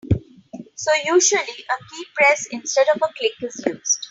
So 0.73 0.89
usually 1.05 1.41
a 1.41 2.23
keypress 2.23 2.47
instead 2.49 2.87
of 2.95 3.03
a 3.03 3.13
click 3.13 3.33
is 3.43 3.63
used. 3.67 3.99